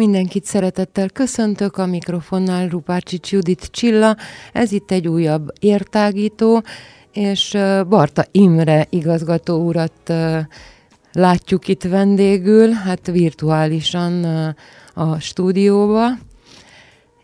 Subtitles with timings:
[0.00, 4.16] Mindenkit szeretettel köszöntök, a mikrofonnál Rupácsics Judit Csilla,
[4.52, 6.62] ez itt egy újabb értágító,
[7.12, 7.56] és
[7.88, 10.12] Barta Imre igazgató urat
[11.12, 14.24] látjuk itt vendégül, hát virtuálisan
[14.94, 16.08] a stúdióba,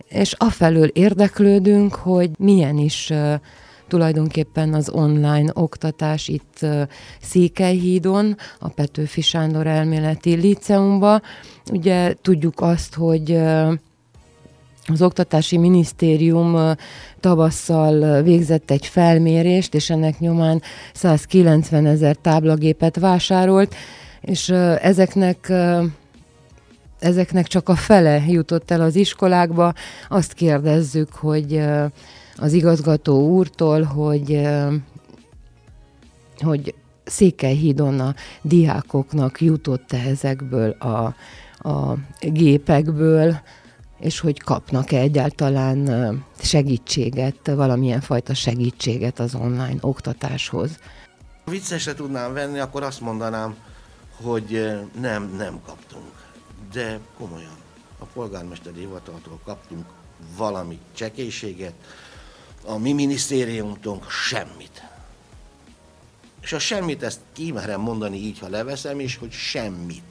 [0.08, 3.12] és afelől érdeklődünk, hogy milyen is
[3.88, 6.66] tulajdonképpen az online oktatás itt
[7.20, 11.22] Székelyhídon, a Petőfi Sándor elméleti liceumban.
[11.72, 13.38] Ugye tudjuk azt, hogy
[14.88, 16.74] az Oktatási Minisztérium
[17.20, 20.62] tavasszal végzett egy felmérést, és ennek nyomán
[20.94, 23.74] 190 ezer táblagépet vásárolt,
[24.20, 24.48] és
[24.80, 25.52] ezeknek
[26.98, 29.72] ezeknek csak a fele jutott el az iskolákba.
[30.08, 31.62] Azt kérdezzük, hogy
[32.36, 34.48] az igazgató úrtól, hogy,
[36.38, 41.14] hogy Székelyhídon a diákoknak jutott-e ezekből a,
[41.68, 43.40] a gépekből,
[43.98, 50.78] és hogy kapnak-e egyáltalán segítséget, valamilyen fajta segítséget az online oktatáshoz.
[51.44, 53.56] Ha viccesre tudnám venni, akkor azt mondanám,
[54.22, 56.24] hogy nem, nem kaptunk.
[56.72, 57.56] De komolyan,
[57.98, 59.84] a polgármesteri hivataltól kaptunk
[60.36, 61.74] valami csekélységet,
[62.66, 64.84] a mi minisztériumtunk semmit.
[66.40, 70.04] És a semmit, ezt kimerem mondani így, ha leveszem is, hogy semmit.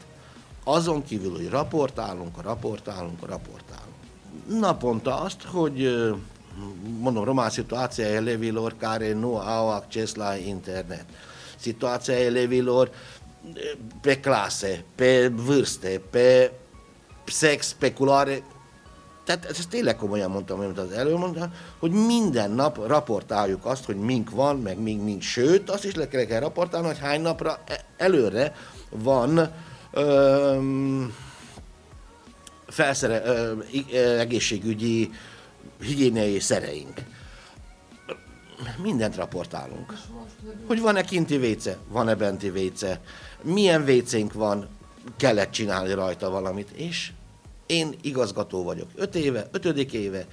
[0.64, 3.96] Azon kívül, hogy raportálunk, raportálunk, raportálunk.
[4.48, 6.06] Naponta azt, hogy
[7.00, 11.06] mondom, román situația elevilor care nu au acces la internet.
[11.56, 12.92] Situația elevilor
[14.02, 16.52] pe clase, pe vârste, pe
[17.26, 18.44] sex, pe culoare,
[19.26, 23.96] tehát ezt tényleg komolyan mondtam, amit az előbb mondtam, hogy minden nap raportáljuk azt, hogy
[23.96, 25.24] mink van, meg mink nincs.
[25.24, 28.56] Sőt, azt is le kell, kell raportálni, hogy hány napra e- előre
[28.90, 29.52] van
[29.92, 31.16] öm,
[32.68, 33.64] felszere, öm,
[34.20, 35.12] egészségügyi,
[35.82, 37.02] higiéniai szereink.
[38.82, 39.94] Mindent raportálunk.
[40.68, 43.02] Hogy van-e kinti véce, van-e benti véce,
[43.42, 44.68] milyen vécénk van,
[45.18, 47.12] kellett csinálni rajta valamit, és
[47.66, 48.88] én igazgató vagyok.
[48.96, 50.26] Öt éve, ötödik éve,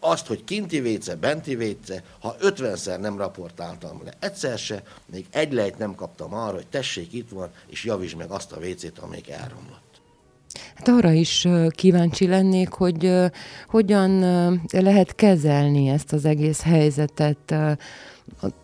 [0.00, 5.52] azt, hogy kinti véce, benti véce, ha ötvenszer nem raportáltam le egyszer se, még egy
[5.52, 9.30] lejt nem kaptam arra, hogy tessék, itt van, és javítsd meg azt a vécét, amelyik
[9.30, 10.00] elromlott.
[10.74, 13.12] Hát arra is kíváncsi lennék, hogy
[13.66, 14.18] hogyan
[14.70, 17.54] lehet kezelni ezt az egész helyzetet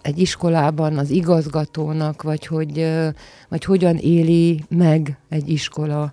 [0.03, 2.91] egy iskolában az igazgatónak, vagy hogy
[3.49, 6.13] vagy hogyan éli meg egy iskola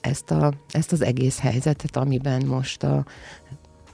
[0.00, 3.04] ezt, a, ezt az egész helyzetet, amiben most a,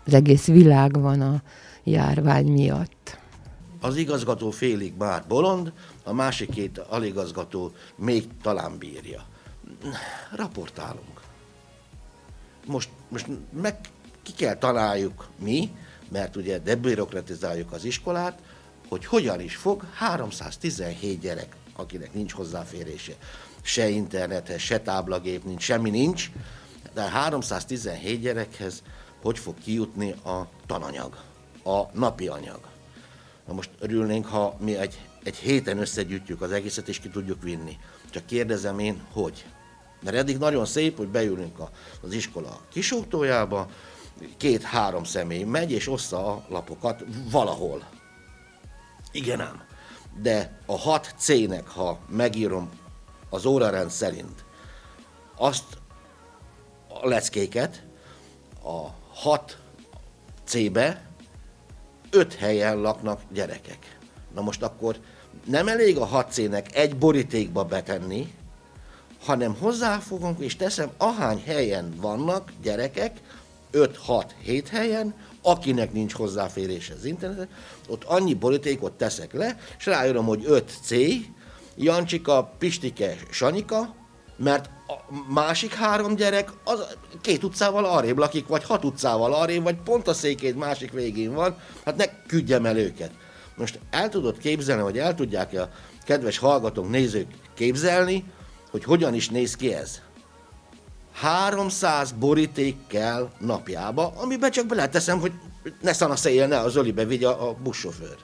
[0.06, 1.42] az egész világ van a
[1.84, 3.18] járvány miatt.
[3.80, 5.72] Az igazgató félig már bolond,
[6.04, 9.24] a másik két aligazgató még talán bírja.
[10.36, 11.20] Raportálunk.
[12.66, 13.26] Most, most
[13.62, 13.78] meg
[14.22, 15.70] ki kell találjuk mi,
[16.08, 18.38] mert ugye debürokratizáljuk az iskolát,
[18.88, 23.12] hogy hogyan is fog 317 gyerek, akinek nincs hozzáférése
[23.62, 26.30] se internethez, se táblagép nincs, semmi nincs,
[26.94, 28.82] de 317 gyerekhez
[29.24, 31.16] hogy fog kijutni a tananyag,
[31.64, 32.60] a napi anyag.
[33.46, 37.78] Na most örülnénk, ha mi egy, egy héten összegyűjtjük az egészet, és ki tudjuk vinni.
[38.10, 39.44] Csak kérdezem én, hogy?
[40.02, 41.70] Mert eddig nagyon szép, hogy beülünk a,
[42.00, 43.68] az iskola kisútójába,
[44.36, 47.88] két-három személy megy, és ossza a lapokat valahol.
[49.12, 49.73] Igen ám.
[50.22, 52.70] De a 6 C-nek, ha megírom
[53.30, 54.44] az órarend szerint
[55.36, 55.78] azt
[56.88, 57.82] a leckéket
[58.62, 59.58] a 6
[60.44, 61.06] C-be
[62.10, 63.98] 5 helyen laknak gyerekek.
[64.34, 64.96] Na most akkor
[65.44, 68.34] nem elég a 6 C-nek egy borítékba betenni,
[69.24, 73.20] hanem hozzáfogunk és teszem, ahány helyen vannak gyerekek,
[73.72, 75.14] 5-6-7 helyen,
[75.46, 77.48] akinek nincs hozzáférés az internetre,
[77.88, 80.90] ott annyi borítékot teszek le, és rájön, hogy 5 C,
[81.76, 83.94] Jancsika, Pistike, Sanyika,
[84.36, 86.86] mert a másik három gyerek az
[87.20, 91.56] két utcával arrébb lakik, vagy hat utcával arrébb, vagy pont a székét másik végén van,
[91.84, 93.10] hát ne küldjem el őket.
[93.56, 95.68] Most el tudod képzelni, hogy el tudják a
[96.04, 98.24] kedves hallgatók, nézők képzelni,
[98.70, 100.00] hogy hogyan is néz ki ez.
[101.14, 105.32] 300 boríték kell napjába, amiben csak beleteszem, hogy
[105.80, 108.16] ne szanaszéjjel, ne az ölibe vigye a, buszsofőr.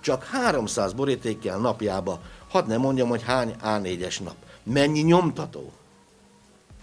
[0.00, 4.36] Csak 300 borítékkel napjába, hadd ne mondjam, hogy hány A4-es nap.
[4.62, 5.72] Mennyi nyomtató?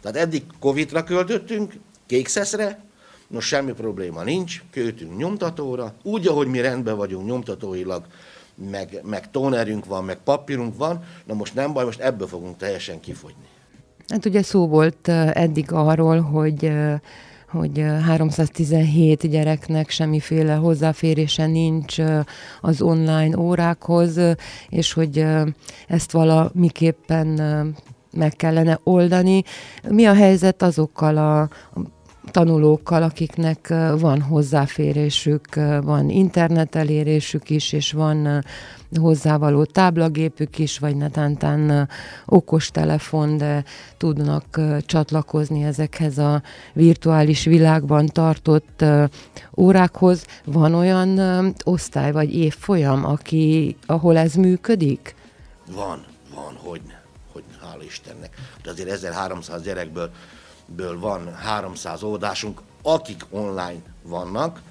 [0.02, 1.74] Tehát eddig Covid-ra költöttünk,
[2.06, 2.84] kékszeszre,
[3.28, 8.06] most semmi probléma nincs, költünk nyomtatóra, úgy, ahogy mi rendben vagyunk nyomtatóilag,
[8.56, 13.00] meg, meg tónerünk van, meg papírunk van, na most nem baj, most ebből fogunk teljesen
[13.00, 13.48] kifogyni.
[14.12, 16.72] Hát ugye szó volt eddig arról, hogy
[17.52, 21.98] hogy 317 gyereknek semmiféle hozzáférése nincs
[22.62, 24.20] az online órákhoz,
[24.70, 25.26] és hogy
[25.88, 27.28] ezt valamiképpen
[28.18, 29.44] meg kellene oldani.
[29.90, 31.50] Mi a helyzet azokkal a
[32.26, 38.44] tanulókkal, akiknek van hozzáférésük, van internet elérésük is, és van
[39.00, 41.90] hozzávaló táblagépük is, vagy netántán
[42.26, 43.64] okostelefon, de
[43.98, 46.42] tudnak csatlakozni ezekhez a
[46.74, 48.86] virtuális világban tartott
[49.58, 50.26] órákhoz.
[50.46, 51.20] Van olyan
[51.64, 55.16] osztály vagy évfolyam, aki, ahol ez működik?
[55.72, 56.82] Van, van, hogy,
[57.32, 58.36] hogy hála Istennek.
[58.64, 60.12] De azért 1300 gyerekből
[60.66, 64.62] ből van 300 óvodásunk, akik online vannak,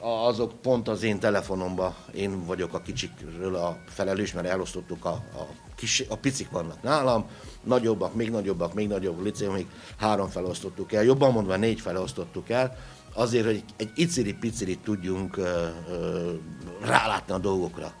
[0.00, 5.46] azok pont az én telefonomban, én vagyok a kicsikről a felelős, mert elosztottuk a, a,
[5.76, 7.26] kis, a picik vannak nálam,
[7.62, 9.66] nagyobbak, még nagyobbak, még nagyobb licéumig
[9.98, 12.76] három felosztottuk el, jobban mondva négy felosztottuk el,
[13.14, 16.32] azért, hogy egy iciri-piciri tudjunk ö, ö,
[16.80, 17.92] rálátni a dolgokra.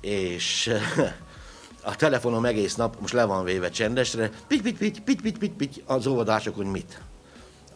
[0.00, 0.70] És
[1.88, 5.56] a telefonom egész nap most le van véve csendesre, pitty pitty pitty pitty pitty pitty
[5.56, 7.00] pitty az óvodások, hogy mit.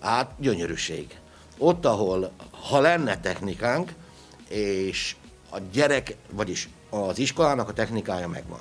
[0.00, 1.19] Hát gyönyörűség.
[1.59, 3.93] Ott, ahol, ha lenne technikánk,
[4.49, 5.17] és
[5.50, 8.61] a gyerek, vagyis az iskolának a technikája megvan.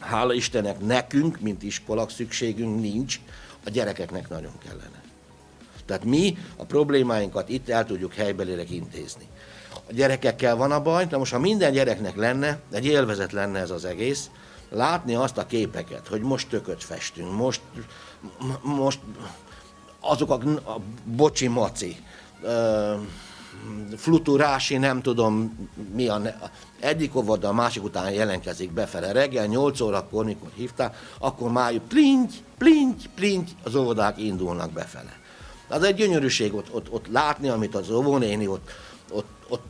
[0.00, 3.20] Hála Istennek nekünk, mint iskolak szükségünk nincs,
[3.66, 5.02] a gyerekeknek nagyon kellene.
[5.86, 9.28] Tehát mi a problémáinkat itt el tudjuk helybelileg intézni
[9.88, 13.70] a gyerekekkel van a baj, de most ha minden gyereknek lenne, egy élvezet lenne ez
[13.70, 14.30] az egész,
[14.70, 17.60] látni azt a képeket, hogy most tököt festünk, most,
[18.62, 18.98] most
[20.00, 20.34] azok a,
[20.72, 21.96] a bocsi maci,
[22.42, 23.00] uh,
[23.96, 25.58] fluturási, nem tudom
[25.94, 26.18] mi a...
[26.18, 26.34] Ne,
[26.80, 29.12] egyik óvoda a másik után jelentkezik befele.
[29.12, 35.18] Reggel 8 órakor, mikor hívták, akkor már plinty, plinty, plinty, az óvodák indulnak befele.
[35.68, 38.70] Az egy gyönyörűség ott, ott, ott látni, amit az óvónéni ott,
[39.10, 39.64] ott, ott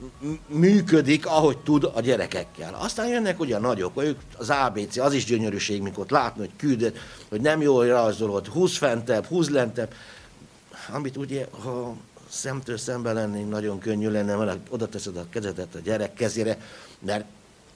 [0.46, 2.74] működik, ahogy tud a gyerekekkel.
[2.74, 6.96] Aztán jönnek ugye a nagyok, ők az ABC, az is gyönyörűség, mikor látni, hogy küldet,
[7.28, 9.94] hogy nem jól rajzolod, húz fentebb, húz lentebb,
[10.92, 11.96] amit ugye, ha
[12.28, 16.58] szemtől szemben lennénk, nagyon könnyű lenne, mert oda teszed a kezedet a gyerek kezére,
[16.98, 17.24] mert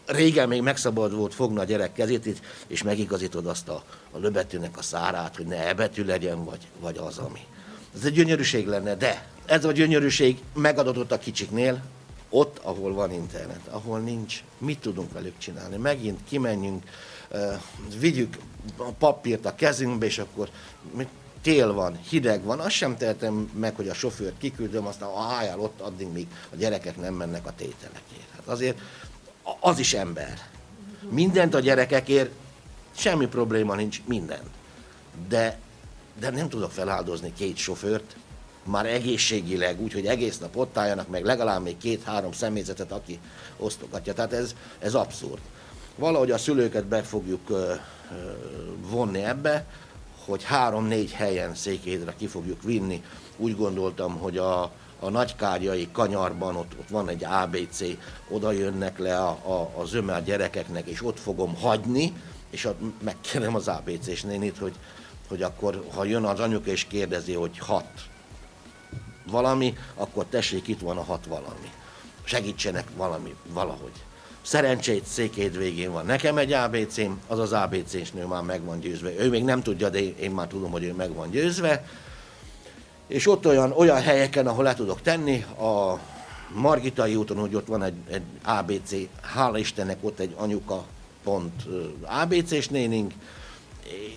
[0.07, 4.83] régen még megszabad volt fogni a gyerek kezét, és megigazítod azt a, a löbetűnek a
[4.83, 7.41] szárát, hogy ne ebetű legyen, vagy, vagy az, ami.
[7.95, 11.83] Ez egy gyönyörűség lenne, de ez a gyönyörűség megadatott a kicsiknél,
[12.31, 15.77] ott, ahol van internet, ahol nincs, mit tudunk velük csinálni?
[15.77, 16.85] Megint kimenjünk,
[17.99, 18.37] vigyük
[18.77, 20.49] a papírt a kezünkbe, és akkor
[21.43, 25.61] tél van, hideg van, azt sem tehetem meg, hogy a sofőrt kiküldöm, aztán a hájál
[25.61, 28.31] ott addig, míg a gyerekek nem mennek a tételekért.
[28.37, 28.79] Hát azért
[29.61, 30.39] az is ember.
[31.11, 32.31] Mindent a gyerekekért,
[32.97, 34.43] semmi probléma nincs, minden.
[35.29, 35.59] De,
[36.21, 38.17] de nem tudok feláldozni két sofőrt,
[38.69, 43.19] már egészségileg, úgyhogy egész nap ott álljanak, meg legalább még két-három személyzetet, aki
[43.57, 44.13] osztogatja.
[44.13, 45.41] Tehát ez, ez abszurd.
[45.97, 47.75] Valahogy a szülőket be fogjuk ö, ö,
[48.91, 49.67] vonni ebbe,
[50.25, 53.03] hogy három-négy helyen Székédre ki fogjuk vinni.
[53.37, 54.63] Úgy gondoltam, hogy a,
[55.01, 57.81] a nagykárjai kanyarban ott, ott van egy ABC,
[58.29, 62.13] oda jönnek le a, a, az ömel gyerekeknek, és ott fogom hagyni,
[62.51, 64.75] és ott megkérem az ABC-s nénit, hogy,
[65.29, 67.89] hogy akkor, ha jön az anyuka és kérdezi, hogy hat
[69.31, 71.71] valami, akkor tessék, itt van a hat valami.
[72.25, 73.93] Segítsenek valami, valahogy.
[74.43, 76.07] Szerencsét székéd végén van.
[76.07, 79.15] Nekem egy ABC-m, az az ABC-s nő már meg van győzve.
[79.19, 81.85] Ő még nem tudja, de én már tudom, hogy ő meg van győzve.
[83.07, 85.99] És ott olyan, olyan helyeken, ahol le tudok tenni, a
[86.55, 90.85] Margitai úton, hogy ott van egy, egy ABC, hála Istennek ott egy anyuka
[91.23, 91.63] pont
[92.03, 93.13] ABC-s nénink,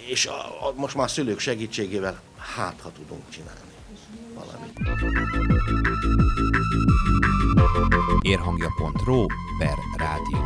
[0.07, 3.71] és a, a, most már szülők segítségével hát, ha tudunk csinálni
[4.33, 4.79] valamit.
[8.21, 9.25] Érhangja.ro
[9.59, 10.39] per rádió.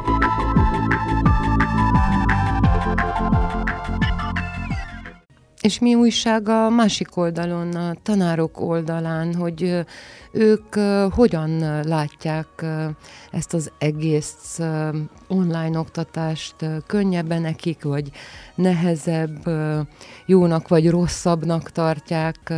[5.61, 9.85] És mi újság a másik oldalon, a tanárok oldalán, hogy
[10.31, 10.75] ők
[11.11, 12.65] hogyan látják
[13.31, 14.59] ezt az egész
[15.27, 16.55] online oktatást,
[16.87, 18.11] könnyebben nekik, vagy
[18.55, 19.49] nehezebb,
[20.25, 22.53] jónak vagy rosszabbnak tartják,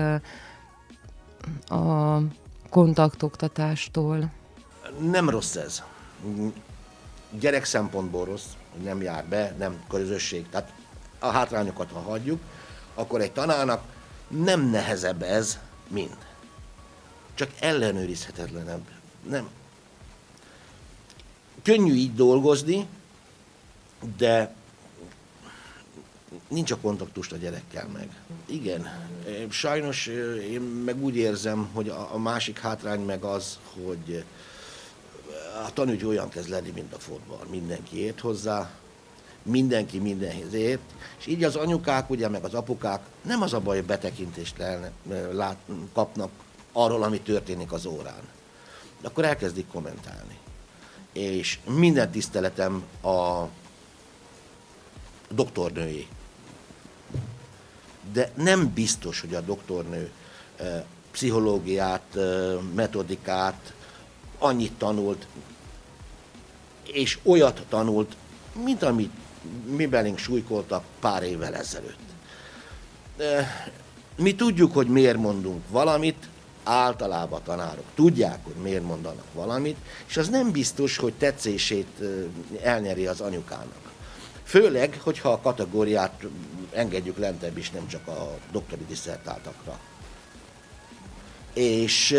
[1.67, 2.19] a
[2.69, 4.31] kontaktoktatástól?
[4.99, 5.83] Nem rossz ez.
[7.39, 10.49] Gyerek szempontból rossz, hogy nem jár be, nem közösség.
[10.49, 10.73] Tehát
[11.19, 12.41] a hátrányokat, ha hagyjuk,
[12.93, 13.83] akkor egy tanárnak
[14.27, 16.17] nem nehezebb ez, mint.
[17.33, 18.81] Csak ellenőrizhetetlenebb.
[19.29, 19.49] Nem.
[21.63, 22.87] Könnyű így dolgozni,
[24.17, 24.55] de
[26.47, 28.09] nincs a kontaktust a gyerekkel meg.
[28.45, 29.07] Igen,
[29.49, 30.07] sajnos
[30.51, 34.23] én meg úgy érzem, hogy a másik hátrány meg az, hogy
[35.65, 37.45] a tanügy olyan kezd lenni, mint a fotball.
[37.49, 38.69] Mindenki ért hozzá,
[39.43, 40.81] mindenki mindenhez ért,
[41.19, 44.91] és így az anyukák, ugye, meg az apukák nem az a baj, hogy betekintést lelne,
[45.31, 45.57] lát,
[45.93, 46.29] kapnak
[46.71, 48.21] arról, ami történik az órán.
[49.01, 50.37] De akkor elkezdik kommentálni.
[51.13, 53.43] És minden tiszteletem a
[55.29, 56.07] doktornői.
[58.13, 60.11] De nem biztos, hogy a doktornő
[61.11, 62.17] pszichológiát,
[62.75, 63.73] metodikát
[64.37, 65.27] annyit tanult,
[66.83, 68.15] és olyat tanult,
[68.63, 69.11] mint amit
[69.65, 71.97] mi belénk súlykoltak pár évvel ezelőtt.
[74.15, 76.29] Mi tudjuk, hogy miért mondunk valamit,
[76.63, 82.01] általában tanárok tudják, hogy miért mondanak valamit, és az nem biztos, hogy tetszését
[82.61, 83.86] elnyeri az anyukának.
[84.47, 86.23] Főleg, hogyha a kategóriát
[86.71, 89.79] engedjük lentebb is, nem csak a doktori diszertáltakra.
[91.53, 92.11] És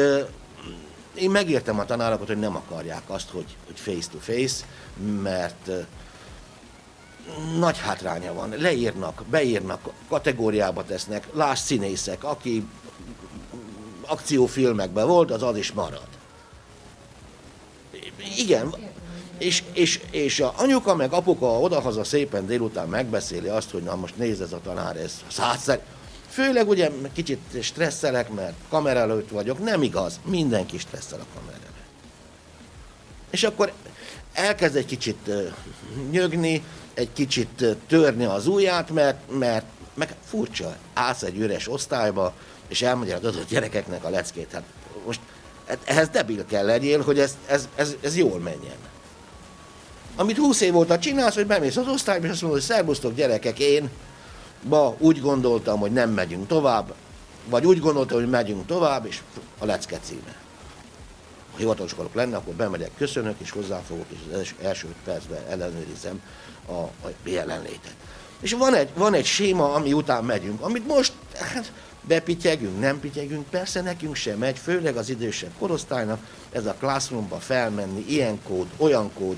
[1.15, 4.65] én megértem a tanárokat, hogy nem akarják azt, hogy, hogy face to face,
[5.23, 5.71] mert
[7.59, 8.55] nagy hátránya van.
[8.59, 12.67] Leírnak, beírnak, kategóriába tesznek, láss színészek, aki
[14.07, 16.09] akciófilmekben volt, az az is marad.
[18.37, 18.75] Igen,
[19.39, 24.17] és, és, és a anyuka meg apuka odahaza szépen délután megbeszéli azt, hogy na most
[24.17, 25.81] nézd ez a tanár, ez százszer.
[26.29, 29.59] Főleg ugye kicsit stresszelek, mert kamera előtt vagyok.
[29.59, 31.69] Nem igaz, mindenki stresszel a kamera előtt.
[33.31, 33.73] És akkor
[34.33, 35.31] elkezd egy kicsit
[36.11, 36.65] nyögni,
[36.95, 42.35] egy kicsit törni az ujját, mert, mert meg furcsa, állsz egy üres osztályba,
[42.69, 44.53] és elmagyarázod a gyerekeknek a leckét.
[44.53, 44.63] Hát
[45.07, 45.21] most
[45.69, 48.77] hát ehhez debil kell legyél, hogy ez, ez, ez, ez jól menjen.
[50.19, 53.59] Amit 20 év óta csinálsz, hogy bemész az osztályba, és azt mondod, hogy szervusztok gyerekek,
[53.59, 53.91] én
[54.63, 56.95] ma úgy gondoltam, hogy nem megyünk tovább,
[57.49, 59.21] vagy úgy gondoltam, hogy megyünk tovább, és
[59.59, 60.35] a lecke címe.
[61.53, 66.23] Ha hivatalos akarok lenni, akkor bemegyek, köszönök, és hozzáfogok, és az első percben ellenőrizem
[66.67, 67.95] a, a jelenlétet.
[68.41, 71.73] És van egy, van egy séma, ami után megyünk, amit most hát,
[72.03, 76.21] bepityegünk, nem pityegünk, persze nekünk sem megy, főleg az idősebb korosztálynak,
[76.53, 79.37] ez a classroomba felmenni, ilyen kód, olyan kód,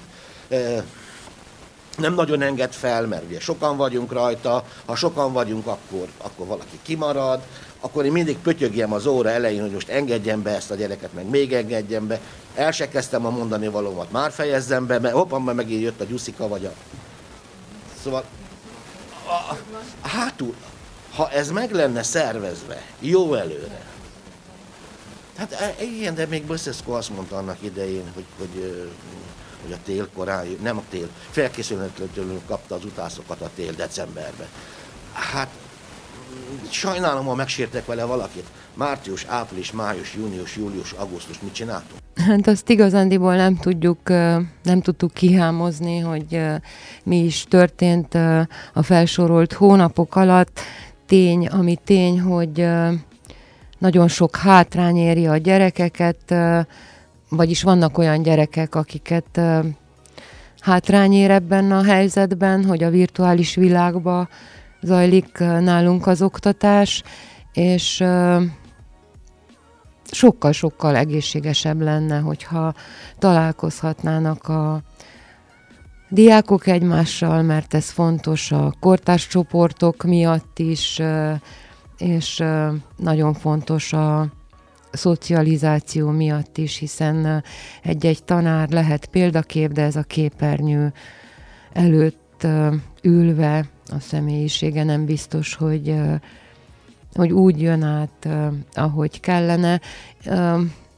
[1.97, 6.79] nem nagyon enged fel, mert ugye sokan vagyunk rajta, ha sokan vagyunk, akkor, akkor valaki
[6.83, 7.41] kimarad,
[7.81, 11.29] akkor én mindig pötyögjem az óra elején, hogy most engedjem be ezt a gyereket, meg
[11.29, 12.21] még engedjem be.
[12.55, 16.05] El se kezdtem a mondani valómat, már fejezzem be, mert hoppam, már megint jött a
[16.05, 16.73] gyuszika vagy a...
[18.03, 18.25] Szóval
[19.27, 19.57] a,
[20.09, 20.55] hátul,
[21.15, 23.89] ha ez meg lenne szervezve, jó előre,
[25.41, 28.91] Hát e, igen, de még Böszeszko azt mondta annak idején, hogy, hogy
[29.63, 34.47] hogy a tél korán, nem a tél, felkészületlenül kapta az utászokat a tél decemberben.
[35.13, 35.49] Hát
[36.71, 38.47] sajnálom, ha megsértek vele valakit.
[38.75, 42.01] Március, április, május, június, július, augusztus, mit csináltunk?
[42.15, 44.09] Hát azt igazándiból nem tudjuk,
[44.63, 46.41] nem tudtuk kihámozni, hogy
[47.03, 48.15] mi is történt
[48.73, 50.61] a felsorolt hónapok alatt.
[51.07, 52.67] Tény, ami tény, hogy
[53.79, 56.35] nagyon sok hátrány éri a gyerekeket,
[57.31, 59.41] vagyis vannak olyan gyerekek, akiket
[60.61, 64.29] hátrány ér ebben a helyzetben, hogy a virtuális világba
[64.83, 67.03] zajlik nálunk az oktatás,
[67.53, 68.05] és
[70.11, 72.75] sokkal-sokkal egészségesebb lenne, hogyha
[73.19, 74.83] találkozhatnának a
[76.09, 81.01] diákok egymással, mert ez fontos a kortárs csoportok miatt is,
[81.99, 82.45] és
[82.97, 84.27] nagyon fontos a
[84.93, 87.45] szocializáció miatt is, hiszen
[87.83, 90.93] egy-egy tanár lehet példakép, de ez a képernyő
[91.73, 92.47] előtt
[93.03, 95.95] ülve a személyisége nem biztos, hogy,
[97.15, 98.29] hogy úgy jön át,
[98.75, 99.81] ahogy kellene.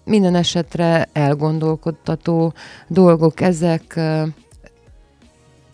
[0.05, 2.55] Minden esetre elgondolkodtató
[2.89, 4.01] dolgok ezek,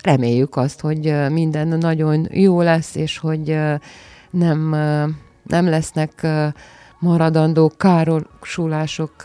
[0.02, 3.58] reméljük azt, hogy minden nagyon jó lesz, és hogy
[4.30, 4.68] nem,
[5.42, 6.26] nem lesznek
[6.98, 9.22] maradandó károsulások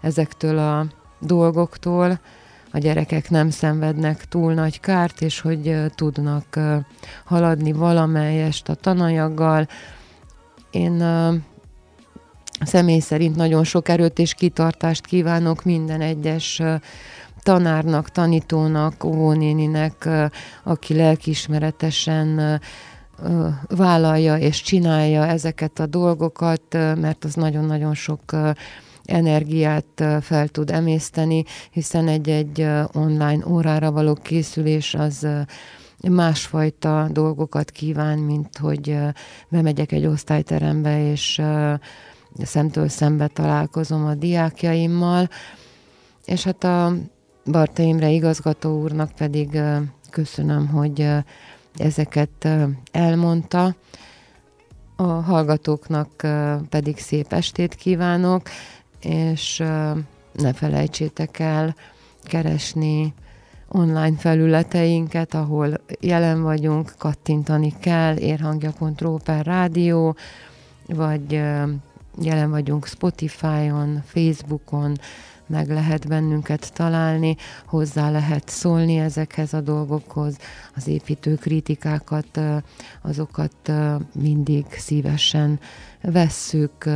[0.00, 0.86] ezektől a
[1.20, 2.20] dolgoktól,
[2.72, 6.58] a gyerekek nem szenvednek túl nagy kárt, és hogy tudnak
[7.24, 9.68] haladni valamelyest a tananyaggal.
[10.70, 11.02] Én
[12.60, 16.62] személy szerint nagyon sok erőt és kitartást kívánok minden egyes
[17.42, 20.08] tanárnak, tanítónak, óvónéninek,
[20.62, 22.60] aki lelkismeretesen
[23.68, 28.36] vállalja és csinálja ezeket a dolgokat, mert az nagyon-nagyon sok
[29.04, 35.26] energiát fel tud emészteni, hiszen egy-egy online órára való készülés az
[36.08, 38.96] másfajta dolgokat kíván, mint hogy
[39.48, 41.42] bemegyek egy osztályterembe, és
[42.42, 45.28] szemtől szembe találkozom a diákjaimmal,
[46.24, 46.92] és hát a
[47.44, 49.60] Barta Imre igazgató úrnak pedig
[50.10, 51.08] köszönöm, hogy
[51.76, 52.48] ezeket
[52.92, 53.74] elmondta.
[54.96, 56.26] A hallgatóknak
[56.68, 58.48] pedig szép estét kívánok,
[59.00, 59.62] és
[60.32, 61.74] ne felejtsétek el
[62.22, 63.14] keresni
[63.68, 70.16] online felületeinket, ahol jelen vagyunk, kattintani kell, érhangja.ro per rádió,
[70.86, 71.32] vagy
[72.20, 74.96] jelen vagyunk Spotify-on, Facebookon,
[75.50, 80.36] meg lehet bennünket találni, hozzá lehet szólni ezekhez a dolgokhoz,
[80.76, 82.40] az építő kritikákat,
[83.02, 83.72] azokat
[84.14, 85.60] mindig szívesen
[86.02, 86.88] vesszük.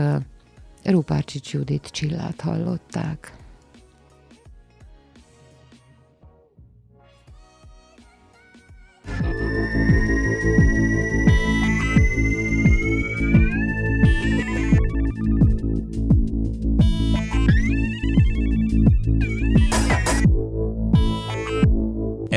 [0.85, 3.33] Rupárcsics Judit Csillát hallották.